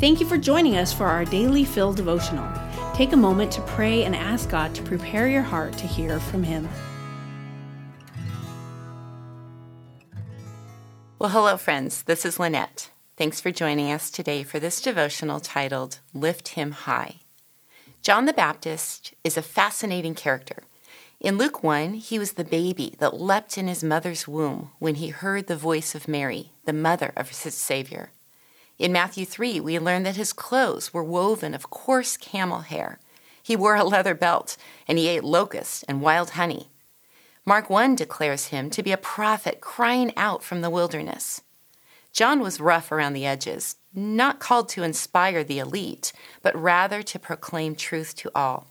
Thank 0.00 0.18
you 0.18 0.24
for 0.24 0.38
joining 0.38 0.78
us 0.78 0.94
for 0.94 1.04
our 1.04 1.26
daily 1.26 1.62
Fill 1.62 1.92
devotional. 1.92 2.50
Take 2.94 3.12
a 3.12 3.18
moment 3.18 3.52
to 3.52 3.60
pray 3.60 4.04
and 4.04 4.16
ask 4.16 4.48
God 4.48 4.74
to 4.74 4.82
prepare 4.82 5.28
your 5.28 5.42
heart 5.42 5.76
to 5.76 5.86
hear 5.86 6.18
from 6.18 6.42
Him. 6.42 6.66
Well, 11.18 11.28
hello, 11.28 11.58
friends. 11.58 12.04
This 12.04 12.24
is 12.24 12.40
Lynette. 12.40 12.88
Thanks 13.18 13.42
for 13.42 13.50
joining 13.50 13.92
us 13.92 14.10
today 14.10 14.42
for 14.42 14.58
this 14.58 14.80
devotional 14.80 15.38
titled 15.38 15.98
Lift 16.14 16.48
Him 16.48 16.70
High. 16.70 17.16
John 18.00 18.24
the 18.24 18.32
Baptist 18.32 19.12
is 19.22 19.36
a 19.36 19.42
fascinating 19.42 20.14
character. 20.14 20.62
In 21.20 21.36
Luke 21.36 21.62
1, 21.62 21.92
he 21.92 22.18
was 22.18 22.32
the 22.32 22.44
baby 22.44 22.94
that 23.00 23.20
leapt 23.20 23.58
in 23.58 23.68
his 23.68 23.84
mother's 23.84 24.26
womb 24.26 24.70
when 24.78 24.94
he 24.94 25.08
heard 25.08 25.46
the 25.46 25.56
voice 25.56 25.94
of 25.94 26.08
Mary, 26.08 26.52
the 26.64 26.72
mother 26.72 27.12
of 27.18 27.28
his 27.28 27.52
Savior. 27.52 28.12
In 28.80 28.92
Matthew 28.92 29.26
3, 29.26 29.60
we 29.60 29.78
learn 29.78 30.04
that 30.04 30.16
his 30.16 30.32
clothes 30.32 30.94
were 30.94 31.04
woven 31.04 31.52
of 31.52 31.68
coarse 31.68 32.16
camel 32.16 32.60
hair. 32.60 32.98
He 33.42 33.54
wore 33.54 33.76
a 33.76 33.84
leather 33.84 34.14
belt, 34.14 34.56
and 34.88 34.96
he 34.96 35.06
ate 35.06 35.22
locusts 35.22 35.82
and 35.82 36.00
wild 36.00 36.30
honey. 36.30 36.70
Mark 37.44 37.68
1 37.68 37.94
declares 37.94 38.46
him 38.46 38.70
to 38.70 38.82
be 38.82 38.90
a 38.90 38.96
prophet 38.96 39.60
crying 39.60 40.14
out 40.16 40.42
from 40.42 40.62
the 40.62 40.70
wilderness. 40.70 41.42
John 42.14 42.40
was 42.40 42.58
rough 42.58 42.90
around 42.90 43.12
the 43.12 43.26
edges, 43.26 43.76
not 43.94 44.40
called 44.40 44.70
to 44.70 44.82
inspire 44.82 45.44
the 45.44 45.58
elite, 45.58 46.14
but 46.40 46.56
rather 46.56 47.02
to 47.02 47.18
proclaim 47.18 47.74
truth 47.74 48.16
to 48.16 48.30
all. 48.34 48.68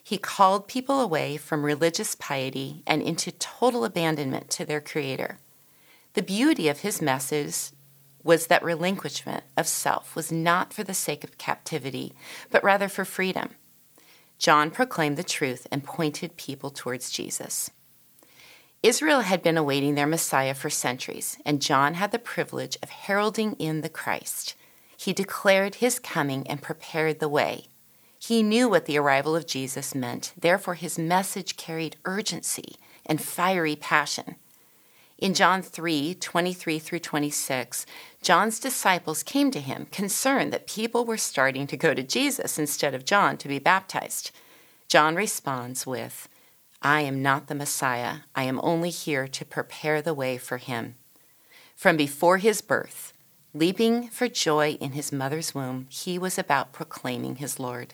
He 0.00 0.16
called 0.16 0.68
people 0.68 1.00
away 1.00 1.36
from 1.36 1.64
religious 1.64 2.14
piety 2.14 2.84
and 2.86 3.02
into 3.02 3.32
total 3.32 3.84
abandonment 3.84 4.48
to 4.50 4.64
their 4.64 4.80
Creator. 4.80 5.38
The 6.14 6.22
beauty 6.22 6.68
of 6.68 6.80
his 6.80 7.02
message 7.02 7.72
was 8.22 8.46
that 8.46 8.62
relinquishment 8.62 9.44
of 9.56 9.66
self 9.66 10.14
was 10.14 10.30
not 10.30 10.72
for 10.72 10.84
the 10.84 10.94
sake 10.94 11.24
of 11.24 11.38
captivity, 11.38 12.12
but 12.50 12.64
rather 12.64 12.88
for 12.88 13.04
freedom. 13.04 13.50
John 14.38 14.70
proclaimed 14.70 15.16
the 15.16 15.22
truth 15.22 15.66
and 15.70 15.84
pointed 15.84 16.36
people 16.36 16.70
towards 16.70 17.10
Jesus. 17.10 17.70
Israel 18.82 19.20
had 19.20 19.42
been 19.42 19.58
awaiting 19.58 19.94
their 19.94 20.06
Messiah 20.06 20.54
for 20.54 20.70
centuries, 20.70 21.36
and 21.44 21.60
John 21.60 21.94
had 21.94 22.12
the 22.12 22.18
privilege 22.18 22.78
of 22.82 22.88
heralding 22.88 23.52
in 23.58 23.82
the 23.82 23.90
Christ. 23.90 24.54
He 24.96 25.12
declared 25.12 25.76
his 25.76 25.98
coming 25.98 26.46
and 26.46 26.62
prepared 26.62 27.20
the 27.20 27.28
way. 27.28 27.66
He 28.18 28.42
knew 28.42 28.68
what 28.68 28.86
the 28.86 28.98
arrival 28.98 29.36
of 29.36 29.46
Jesus 29.46 29.94
meant, 29.94 30.32
therefore, 30.38 30.74
his 30.74 30.98
message 30.98 31.56
carried 31.56 31.96
urgency 32.04 32.76
and 33.04 33.20
fiery 33.20 33.76
passion. 33.76 34.36
In 35.20 35.34
John 35.34 35.60
3 35.60 36.14
23 36.14 36.78
through 36.78 36.98
26, 37.00 37.84
John's 38.22 38.58
disciples 38.58 39.22
came 39.22 39.50
to 39.50 39.60
him, 39.60 39.86
concerned 39.92 40.50
that 40.50 40.66
people 40.66 41.04
were 41.04 41.18
starting 41.18 41.66
to 41.66 41.76
go 41.76 41.92
to 41.92 42.02
Jesus 42.02 42.58
instead 42.58 42.94
of 42.94 43.04
John 43.04 43.36
to 43.36 43.48
be 43.48 43.58
baptized. 43.58 44.30
John 44.88 45.14
responds 45.14 45.86
with, 45.86 46.26
I 46.80 47.02
am 47.02 47.20
not 47.20 47.48
the 47.48 47.54
Messiah. 47.54 48.20
I 48.34 48.44
am 48.44 48.60
only 48.62 48.88
here 48.88 49.28
to 49.28 49.44
prepare 49.44 50.00
the 50.00 50.14
way 50.14 50.38
for 50.38 50.56
him. 50.56 50.94
From 51.76 51.98
before 51.98 52.38
his 52.38 52.62
birth, 52.62 53.12
leaping 53.52 54.08
for 54.08 54.26
joy 54.26 54.78
in 54.80 54.92
his 54.92 55.12
mother's 55.12 55.54
womb, 55.54 55.86
he 55.90 56.18
was 56.18 56.38
about 56.38 56.72
proclaiming 56.72 57.36
his 57.36 57.60
Lord. 57.60 57.92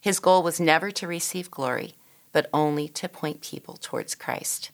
His 0.00 0.20
goal 0.20 0.44
was 0.44 0.60
never 0.60 0.92
to 0.92 1.08
receive 1.08 1.50
glory, 1.50 1.94
but 2.30 2.48
only 2.52 2.86
to 2.90 3.08
point 3.08 3.40
people 3.40 3.76
towards 3.76 4.14
Christ. 4.14 4.70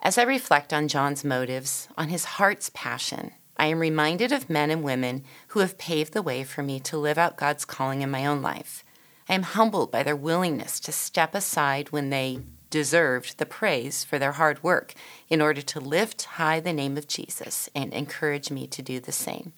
As 0.00 0.16
I 0.16 0.22
reflect 0.22 0.72
on 0.72 0.88
John's 0.88 1.24
motives, 1.24 1.88
on 1.98 2.08
his 2.08 2.24
heart's 2.24 2.70
passion, 2.72 3.32
I 3.56 3.66
am 3.66 3.80
reminded 3.80 4.30
of 4.30 4.48
men 4.48 4.70
and 4.70 4.84
women 4.84 5.24
who 5.48 5.60
have 5.60 5.76
paved 5.76 6.12
the 6.12 6.22
way 6.22 6.44
for 6.44 6.62
me 6.62 6.78
to 6.80 6.96
live 6.96 7.18
out 7.18 7.36
God's 7.36 7.64
calling 7.64 8.02
in 8.02 8.10
my 8.10 8.24
own 8.24 8.40
life. 8.40 8.84
I 9.28 9.34
am 9.34 9.42
humbled 9.42 9.90
by 9.90 10.04
their 10.04 10.16
willingness 10.16 10.78
to 10.80 10.92
step 10.92 11.34
aside 11.34 11.90
when 11.90 12.10
they 12.10 12.40
deserved 12.70 13.38
the 13.38 13.46
praise 13.46 14.04
for 14.04 14.18
their 14.18 14.32
hard 14.32 14.62
work 14.62 14.94
in 15.28 15.40
order 15.40 15.62
to 15.62 15.80
lift 15.80 16.22
high 16.22 16.60
the 16.60 16.72
name 16.72 16.96
of 16.96 17.08
Jesus 17.08 17.68
and 17.74 17.92
encourage 17.92 18.50
me 18.50 18.68
to 18.68 18.82
do 18.82 19.00
the 19.00 19.12
same. 19.12 19.52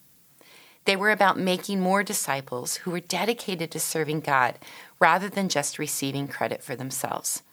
They 0.85 0.95
were 0.95 1.11
about 1.11 1.37
making 1.37 1.79
more 1.79 2.01
disciples 2.01 2.77
who 2.77 2.91
were 2.91 2.99
dedicated 2.99 3.69
to 3.71 3.79
serving 3.79 4.21
God 4.21 4.57
rather 4.99 5.29
than 5.29 5.49
just 5.49 5.77
receiving 5.77 6.27
credit 6.27 6.63
for 6.63 6.75
themselves. 6.75 7.43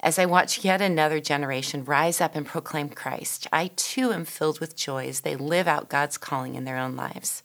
As 0.00 0.18
I 0.18 0.26
watch 0.26 0.64
yet 0.64 0.82
another 0.82 1.20
generation 1.20 1.84
rise 1.84 2.20
up 2.20 2.34
and 2.34 2.46
proclaim 2.46 2.90
Christ, 2.90 3.46
I 3.52 3.68
too 3.76 4.12
am 4.12 4.24
filled 4.24 4.60
with 4.60 4.76
joy 4.76 5.08
as 5.08 5.20
they 5.20 5.36
live 5.36 5.66
out 5.66 5.88
God's 5.88 6.18
calling 6.18 6.54
in 6.54 6.64
their 6.64 6.78
own 6.78 6.96
lives. 6.96 7.42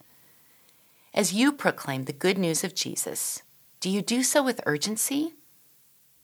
As 1.14 1.34
you 1.34 1.52
proclaim 1.52 2.06
the 2.06 2.14
good 2.14 2.38
news 2.38 2.64
of 2.64 2.76
Jesus, 2.76 3.44
do 3.80 3.90
you 3.90 4.02
do 4.02 4.24
so 4.24 4.44
with 4.44 4.62
urgency? 4.66 5.34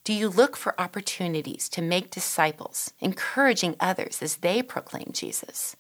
Do 0.04 0.14
you 0.14 0.30
look 0.30 0.56
for 0.56 0.80
opportunities 0.80 1.68
to 1.70 1.82
make 1.82 2.12
disciples, 2.12 2.94
encouraging 3.00 3.76
others 3.80 4.22
as 4.22 4.38
they 4.38 4.62
proclaim 4.62 5.12
Jesus? 5.12 5.76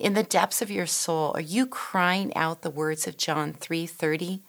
In 0.00 0.14
the 0.14 0.22
depths 0.22 0.62
of 0.62 0.70
your 0.70 0.86
soul, 0.86 1.32
are 1.34 1.40
you 1.40 1.66
crying 1.66 2.34
out 2.34 2.62
the 2.62 2.70
words 2.70 3.06
of 3.06 3.18
John 3.18 3.52
3:30? 3.52 4.42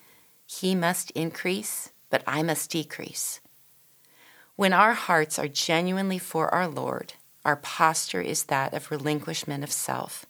He 0.48 0.74
must 0.74 1.12
increase, 1.12 1.92
but 2.10 2.24
I 2.26 2.42
must 2.42 2.72
decrease. 2.72 3.42
When 4.62 4.74
our 4.74 4.94
hearts 4.94 5.40
are 5.40 5.48
genuinely 5.48 6.20
for 6.20 6.54
our 6.54 6.68
Lord, 6.68 7.16
our 7.44 7.56
posture 7.56 8.22
is 8.22 8.44
that 8.44 8.76
of 8.76 8.92
relinquishment 8.92 9.64
of 9.64 9.72
self. 9.72 10.28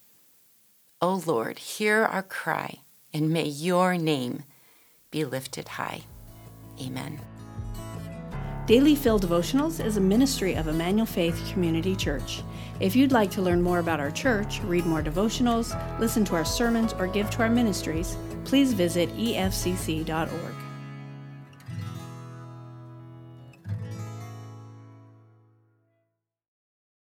O 1.02 1.09
oh 1.09 1.24
Lord, 1.25 1.59
hear 1.59 2.06
our 2.06 2.24
cry, 2.24 2.78
and 3.14 3.30
may 3.30 3.44
your 3.44 3.97
name 3.97 4.44
be 5.12 5.25
lifted 5.25 5.68
high. 5.68 6.03
Amen. 6.81 7.20
Daily 8.68 8.96
Fill 8.96 9.20
Devotionals 9.20 9.84
is 9.84 9.97
a 9.97 10.00
ministry 10.00 10.53
of 10.53 10.70
Emmanuel 10.70 11.06
Faith 11.06 11.52
Community 11.52 11.94
Church. 11.94 12.41
If 12.80 12.96
you'd 12.96 13.12
like 13.12 13.31
to 13.31 13.41
learn 13.41 13.62
more 13.62 13.80
about 13.80 14.00
our 14.00 14.12
church, 14.12 14.62
read 14.62 14.86
more 14.86 15.03
devotionals, 15.03 15.75
listen 16.00 16.24
to 16.24 16.36
our 16.36 16.46
sermons, 16.46 16.94
or 16.94 17.08
give 17.08 17.30
to 17.31 17.40
our 17.40 17.50
ministries, 17.50 18.16
please 18.46 18.72
visit 18.72 19.09
efcc.org. 19.18 20.61